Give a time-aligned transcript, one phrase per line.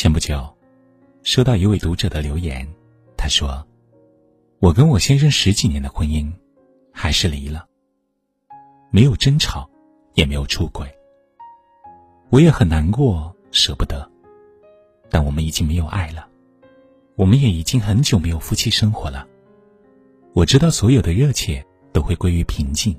[0.00, 0.48] 前不久，
[1.24, 2.64] 收到一位读者的留言，
[3.16, 3.66] 他说
[4.62, 6.32] ：“我跟我先生十几年的婚姻，
[6.92, 7.66] 还是离了。
[8.92, 9.68] 没有争吵，
[10.14, 10.86] 也没有出轨。
[12.30, 14.08] 我也很难过，舍不得。
[15.10, 16.28] 但我们已经没有爱了，
[17.16, 19.26] 我们也已经很久没有夫妻生活了。
[20.32, 22.96] 我知道所有的热切都会归于平静，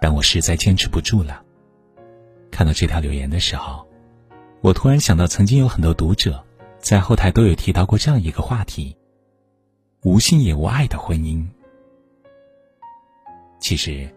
[0.00, 1.44] 但我实在坚持不住了。
[2.50, 3.86] 看到这条留言的时候。”
[4.60, 6.44] 我突然想到，曾经有很多读者
[6.80, 8.96] 在后台都有提到过这样一个话题：
[10.02, 11.46] 无性也无爱的婚姻。
[13.60, 14.12] 其实，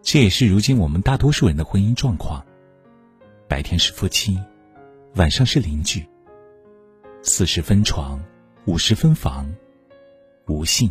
[0.00, 2.42] 这也是如今我们大多数人的婚姻状况。
[3.46, 4.40] 白天是夫妻，
[5.16, 6.06] 晚上是邻居。
[7.22, 8.18] 四十分床，
[8.64, 9.54] 五十分房，
[10.46, 10.90] 无性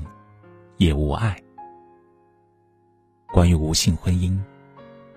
[0.77, 1.41] 也无爱。
[3.33, 4.39] 关于无性婚姻，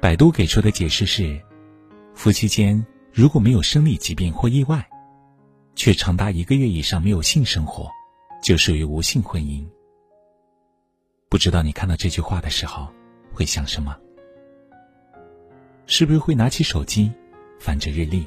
[0.01, 1.39] 百度给出的解释是：
[2.15, 2.83] 夫妻间。
[3.15, 4.85] 如果没有生理疾病或意外，
[5.77, 7.89] 却长达一个月以上没有性生活，
[8.43, 9.65] 就属于无性婚姻。
[11.29, 12.89] 不知道你看到这句话的时候
[13.33, 13.97] 会想什么？
[15.87, 17.13] 是不是会拿起手机，
[17.61, 18.27] 翻着日历，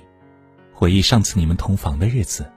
[0.71, 2.49] 回忆上次你们同房的日子？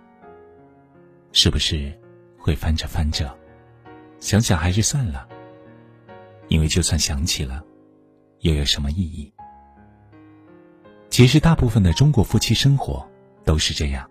[1.33, 1.93] 是不是
[2.39, 3.37] 会翻着翻着，
[4.21, 5.29] 想想还是算了？
[6.47, 7.65] 因为就算想起了，
[8.43, 9.33] 又有什么意义？
[11.11, 13.07] 其实，大部分的中国夫妻生活
[13.45, 14.09] 都是这样。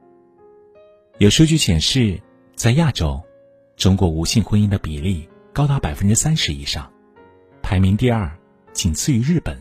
[1.17, 2.21] 有数据显示，
[2.55, 3.19] 在亚洲，
[3.77, 6.91] 中国无性婚姻的比例高达百分之三十以上，
[7.61, 8.29] 排名第二，
[8.73, 9.57] 仅次于日本。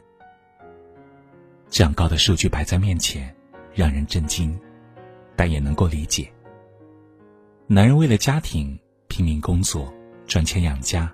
[1.70, 3.32] 这样高的数据摆在面前，
[3.72, 4.58] 让人震惊，
[5.36, 6.28] 但也能够理解。
[7.68, 9.92] 男人为了家庭拼命工作，
[10.26, 11.12] 赚钱养家，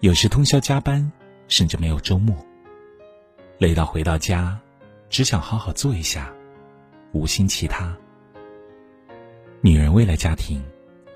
[0.00, 1.12] 有时通宵加班，
[1.46, 2.34] 甚至没有周末，
[3.58, 4.58] 累到回到家。
[5.10, 6.32] 只想好好坐一下，
[7.12, 7.94] 无心其他。
[9.60, 10.62] 女人为了家庭，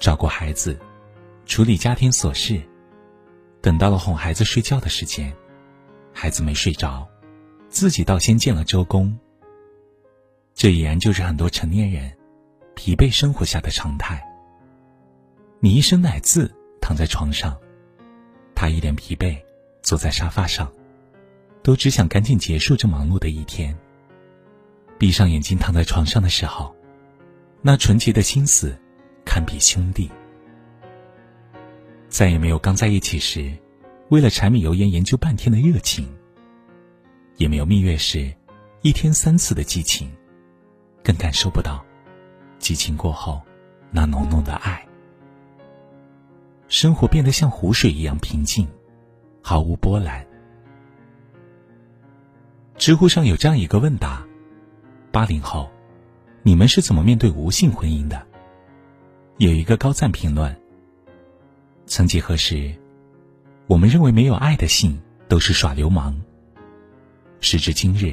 [0.00, 0.77] 照顾孩子，
[1.47, 2.60] 处理家庭琐事，
[3.62, 5.32] 等到了哄孩子睡觉的时间，
[6.12, 7.09] 孩子没睡着，
[7.69, 9.16] 自己倒先见了周公。
[10.55, 12.12] 这已然就是很多成年人
[12.75, 14.22] 疲惫生活下的常态。
[15.61, 17.56] 你一声奶字躺在床上，
[18.56, 19.41] 他一脸疲惫
[19.82, 20.71] 坐在沙发上，
[21.62, 23.75] 都只想赶紧结束这忙碌的一天。
[24.99, 26.75] 闭上眼睛躺在床上的时候，
[27.62, 28.78] 那纯洁的心思，
[29.25, 30.10] 堪比兄弟。
[32.09, 33.53] 再也没有刚在一起时，
[34.09, 36.09] 为了柴米油盐研究半天的热情，
[37.37, 38.32] 也没有蜜月时，
[38.82, 40.09] 一天三次的激情，
[41.03, 41.84] 更感受不到，
[42.59, 43.43] 激情过后，
[43.91, 44.87] 那浓浓的爱。
[46.69, 48.69] 生活变得像湖水一样平静，
[49.43, 50.25] 毫无波澜。
[52.76, 54.25] 知乎上有这样一个问答。
[55.14, 55.70] 八零后，
[56.42, 58.26] 你们是怎么面对无性婚姻的？
[59.38, 60.60] 有一个高赞评论。
[61.86, 62.75] 曾几何时，
[63.69, 66.20] 我们认为没有爱的性都是耍流氓。
[67.38, 68.12] 时至今日，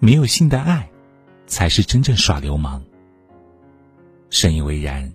[0.00, 0.90] 没有性的爱，
[1.46, 2.82] 才是真正耍流氓。
[4.28, 5.14] 深以为然。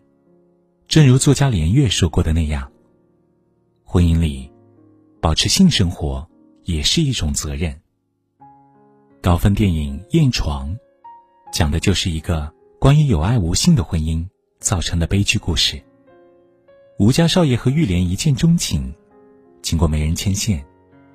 [0.88, 2.72] 正如作家连岳说过的那样，
[3.84, 4.50] 婚姻里，
[5.20, 6.26] 保持性生活
[6.64, 7.78] 也是一种责任。
[9.22, 10.70] 高分电影《艳床》。
[11.52, 14.26] 讲的就是一个关于有爱无性的婚姻
[14.60, 15.82] 造成的悲剧故事。
[16.98, 18.94] 吴家少爷和玉莲一见钟情，
[19.62, 20.64] 经过媒人牵线，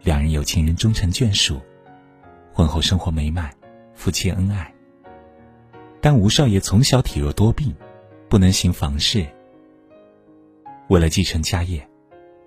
[0.03, 1.61] 两人有情人终成眷属，
[2.53, 3.55] 婚后生活美满，
[3.95, 4.73] 夫妻恩爱。
[6.01, 7.75] 但吴少爷从小体弱多病，
[8.29, 9.27] 不能行房事。
[10.89, 11.87] 为了继承家业，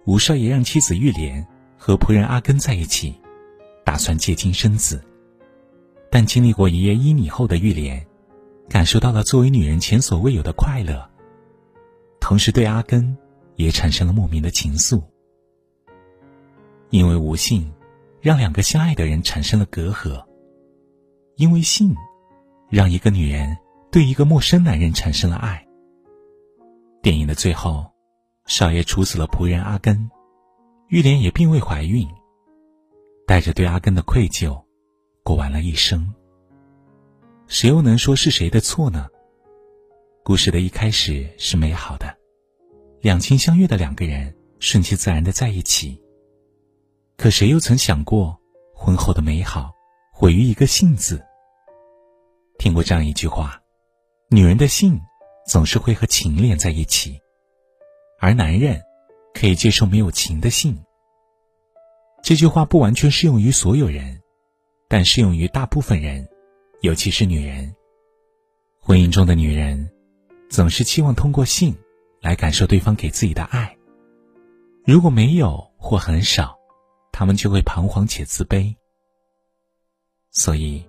[0.05, 1.45] 吴少爷让妻子玉莲
[1.77, 3.15] 和仆人阿根在一起，
[3.83, 5.03] 打算借精生子。
[6.09, 8.05] 但经历过一夜一米后的玉莲，
[8.69, 11.07] 感受到了作为女人前所未有的快乐，
[12.19, 13.15] 同时对阿根
[13.55, 15.01] 也产生了莫名的情愫。
[16.89, 17.69] 因为无性，
[18.21, 20.23] 让两个相爱的人产生了隔阂；
[21.35, 21.93] 因为性，
[22.69, 23.57] 让一个女人
[23.91, 25.61] 对一个陌生男人产生了爱。
[27.01, 27.85] 电影的最后，
[28.45, 30.09] 少爷处死了仆人阿根，
[30.87, 32.07] 玉莲也并未怀孕，
[33.25, 34.66] 带着对阿根的愧疚。
[35.27, 36.13] 过完了一生，
[37.47, 39.09] 谁又能说是谁的错呢？
[40.23, 42.17] 故事的一开始是美好的，
[43.01, 46.01] 两情相悦的两个人顺其自然的在一起。
[47.17, 48.39] 可谁又曾想过，
[48.73, 49.73] 婚后的美好
[50.13, 51.21] 毁于一个“性”字？
[52.57, 53.61] 听过这样一句话：
[54.29, 54.97] 女人的性
[55.45, 57.19] 总是会和情连在一起，
[58.21, 58.81] 而男人
[59.33, 60.81] 可以接受没有情的性。
[62.23, 64.21] 这句话不完全适用于所有人。
[64.87, 66.27] 但适用于大部分人，
[66.81, 67.75] 尤其是女人。
[68.79, 69.91] 婚姻中的女人，
[70.49, 71.75] 总是期望通过性
[72.21, 73.75] 来感受对方给自己的爱。
[74.85, 76.57] 如果没有或很少，
[77.11, 78.73] 她们就会彷徨且自卑。
[80.31, 80.85] 所以，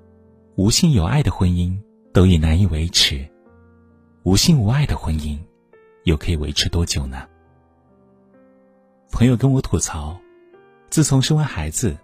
[0.57, 1.77] 无性有爱的婚姻
[2.13, 3.29] 都已难以维持，
[4.23, 5.37] 无性无爱的婚姻，
[6.05, 7.27] 又可以维持多久呢？
[9.11, 10.17] 朋友跟我吐槽，
[10.91, 11.99] 自从生完孩子，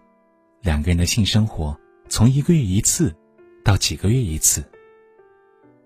[0.60, 1.78] 两个人的性生活
[2.08, 3.14] 从一个月一次，
[3.64, 4.64] 到几个月一次。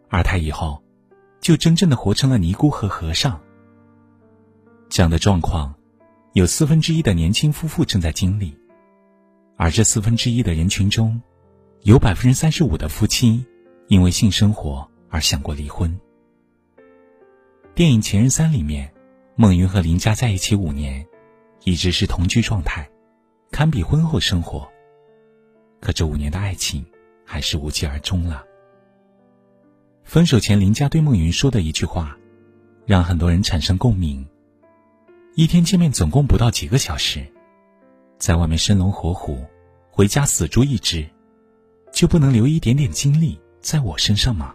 [0.09, 0.83] 二胎以后，
[1.41, 3.41] 就真正的活成了尼姑和和尚。
[4.89, 5.75] 这样的状况，
[6.33, 8.57] 有四分之一的年轻夫妇正在经历，
[9.57, 11.21] 而这四分之一的人群中，
[11.83, 13.45] 有百分之三十五的夫妻
[13.87, 15.99] 因为性生活而想过离婚。
[17.75, 18.93] 电影《前任三》里面，
[19.37, 21.07] 孟云和林佳在一起五年，
[21.65, 22.91] 一直是同居状态，
[23.51, 24.69] 堪比婚后生活。
[25.81, 26.85] 可这五年的爱情，
[27.25, 28.45] 还是无疾而终了。
[30.05, 32.17] 分手前，林佳对孟云说的一句话，
[32.87, 34.27] 让很多人产生共鸣。
[35.35, 37.25] 一天见面总共不到几个小时，
[38.19, 39.45] 在外面生龙活虎，
[39.91, 41.07] 回家死猪一只，
[41.93, 44.55] 就不能留一点点精力在我身上吗？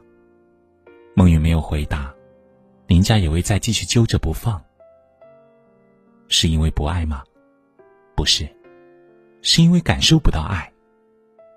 [1.16, 2.14] 孟云没有回答，
[2.88, 4.60] 林佳也未再继续揪着不放。
[6.28, 7.24] 是因为不爱吗？
[8.16, 8.50] 不是，
[9.44, 10.73] 是因为感受不到爱，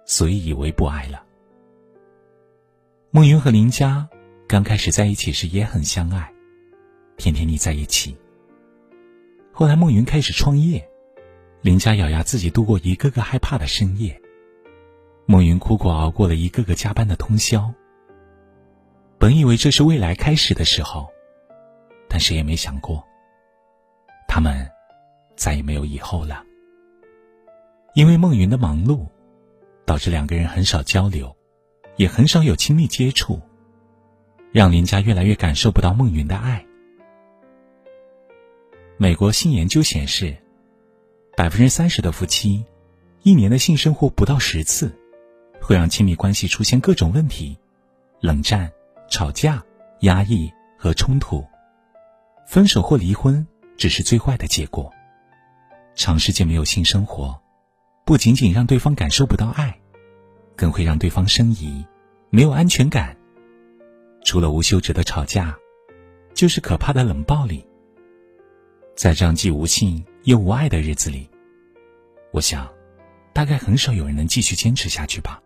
[0.07, 1.23] 所以以为不爱了。
[3.11, 4.09] 孟云和林佳
[4.49, 6.33] 刚开始在一起时也很相爱，
[7.17, 8.17] 天天腻在一起。
[9.53, 10.89] 后来孟云开始创业，
[11.61, 14.21] 林佳咬牙自己度过一个个害怕的深夜。
[15.27, 17.75] 孟云苦苦熬过了一个个加班的通宵。
[19.19, 21.09] 本以为这是未来开始的时候，
[22.09, 23.03] 但谁也没想过，
[24.29, 24.71] 他们
[25.35, 26.45] 再也没有以后了。
[27.95, 29.07] 因为孟云的忙碌，
[29.87, 31.35] 导致两个人很少交流。
[31.97, 33.41] 也很少有亲密接触，
[34.53, 36.63] 让林佳越来越感受不到孟云的爱。
[38.99, 40.37] 美国性研究显示，
[41.35, 42.63] 百分之三十的夫妻，
[43.23, 44.95] 一年的性生活不到十次，
[45.59, 47.57] 会让亲密关系出现各种问题，
[48.21, 48.71] 冷战、
[49.09, 49.65] 吵架、
[50.01, 51.43] 压抑和冲突，
[52.47, 53.47] 分手或离婚
[53.79, 54.93] 只是最坏的结果。
[55.95, 57.41] 长时间没有性生活，
[58.07, 59.79] 不仅仅让对方感受不到爱。
[60.55, 61.85] 更会让对方生疑，
[62.31, 63.15] 没有安全感。
[64.25, 65.55] 除了无休止的吵架，
[66.33, 67.67] 就是可怕的冷暴力。
[68.95, 71.29] 在这样既无性又无爱的日子里，
[72.31, 72.73] 我想，
[73.35, 75.43] 大概很少有人能继续坚持下去吧。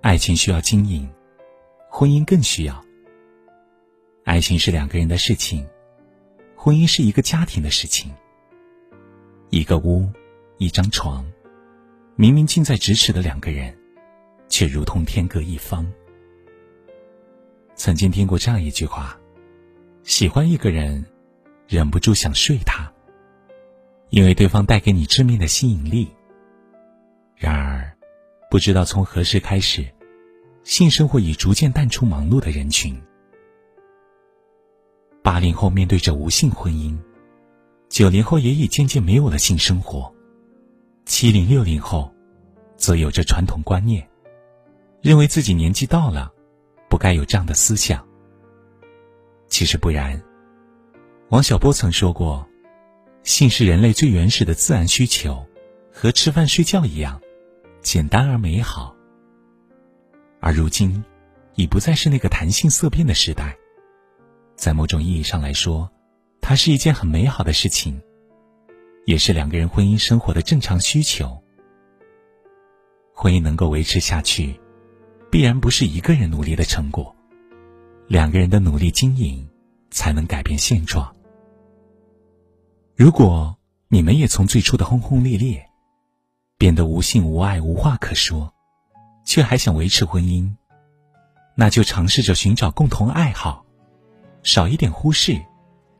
[0.00, 1.08] 爱情需要经营，
[1.88, 2.84] 婚姻更需要。
[4.24, 5.64] 爱情是两个人的事情，
[6.56, 8.10] 婚姻是一个家庭的事情。
[9.50, 10.10] 一个屋，
[10.62, 11.24] 一张床。
[12.14, 13.76] 明明近在咫尺的两个人，
[14.48, 15.84] 却如同天各一方。
[17.74, 19.18] 曾经听过这样一句话：
[20.04, 21.04] 喜欢一个人，
[21.66, 22.88] 忍不住想睡他，
[24.10, 26.08] 因为对方带给你致命的吸引力。
[27.34, 27.92] 然而，
[28.48, 29.84] 不知道从何时开始，
[30.62, 32.96] 性生活已逐渐淡出忙碌的人群。
[35.24, 36.96] 八零后面对着无性婚姻，
[37.88, 40.14] 九零后也已渐渐没有了性生活。
[41.04, 42.12] 七零六零后，
[42.76, 44.08] 则有着传统观念，
[45.00, 46.32] 认为自己年纪到了，
[46.88, 48.06] 不该有这样的思想。
[49.48, 50.22] 其实不然，
[51.28, 52.46] 王小波曾说过
[53.24, 55.44] ：“性是人类最原始的自然需求，
[55.92, 57.20] 和吃饭睡觉一样，
[57.82, 58.94] 简单而美好。”
[60.40, 61.04] 而如今，
[61.56, 63.56] 已不再是那个谈性色变的时代，
[64.56, 65.90] 在某种意义上来说，
[66.40, 68.00] 它是一件很美好的事情。
[69.04, 71.42] 也是两个人婚姻生活的正常需求。
[73.14, 74.58] 婚姻能够维持下去，
[75.30, 77.14] 必然不是一个人努力的成果，
[78.06, 79.48] 两个人的努力经营，
[79.90, 81.14] 才能改变现状。
[82.94, 83.56] 如果
[83.88, 85.68] 你们也从最初的轰轰烈烈，
[86.56, 88.52] 变得无性无爱无话可说，
[89.24, 90.50] 却还想维持婚姻，
[91.54, 93.64] 那就尝试着寻找共同爱好，
[94.42, 95.40] 少一点忽视，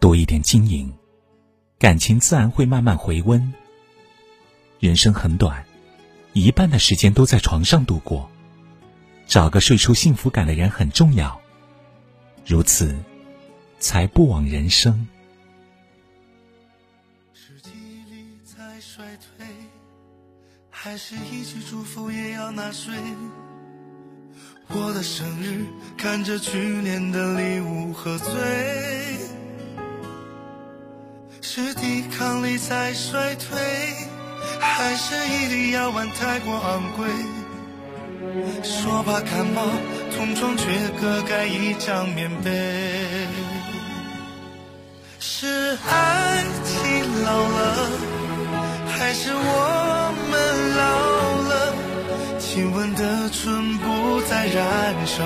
[0.00, 0.92] 多一点经营。
[1.82, 3.52] 感情自然会慢慢回温。
[4.78, 5.66] 人生很短，
[6.32, 8.30] 一半的时间都在床上度过，
[9.26, 11.40] 找个睡出幸福感的人很重要。
[12.46, 12.94] 如此，
[13.80, 15.08] 才不枉人生。
[17.34, 19.44] 是记忆力在衰退，
[20.70, 22.94] 还是一句祝福也要纳税？
[24.68, 25.66] 我的生日，
[25.98, 29.11] 看着去年的礼物喝醉。
[31.54, 33.58] 是抵抗力在衰退，
[34.58, 37.06] 还是一粒药丸太过昂贵？
[38.62, 39.60] 说怕感冒，
[40.16, 40.64] 同床却
[40.98, 42.48] 各盖一张棉被。
[45.18, 47.90] 是爱情老了，
[48.88, 50.82] 还是我们老
[51.50, 51.74] 了？
[52.38, 55.22] 亲吻的唇不再燃烧，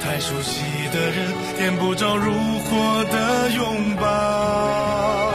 [0.00, 0.62] 太熟悉
[0.94, 2.30] 的人，点不着如
[2.60, 5.29] 火的拥抱。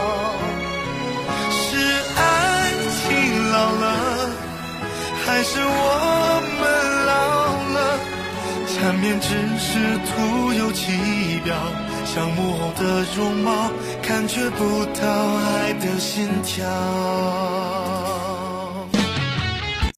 [8.86, 9.28] 难免只
[9.58, 11.56] 是徒有其表，
[12.04, 13.68] 像木偶的容貌，
[14.00, 18.05] 感觉不到爱的心跳。